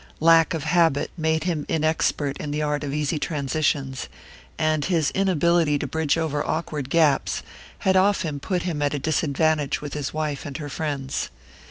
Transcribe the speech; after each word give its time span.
Lack 0.19 0.55
of 0.55 0.63
habit 0.63 1.11
made 1.15 1.43
him 1.43 1.63
inexpert 1.69 2.37
in 2.39 2.49
the 2.49 2.63
art 2.63 2.83
of 2.83 2.91
easy 2.91 3.19
transitions, 3.19 4.09
and 4.57 4.83
his 4.85 5.11
inability 5.11 5.77
to 5.77 5.85
bridge 5.85 6.17
over 6.17 6.43
awkward 6.43 6.89
gaps 6.89 7.43
had 7.77 7.95
often 7.95 8.39
put 8.39 8.63
him 8.63 8.81
at 8.81 8.95
a 8.95 8.97
disadvantage 8.97 9.79
with 9.79 9.93
his 9.93 10.11
wife 10.11 10.43
and 10.43 10.57
her 10.57 10.69
friends. 10.69 11.29